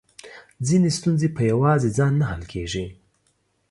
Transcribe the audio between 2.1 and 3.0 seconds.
نه حل کېږي.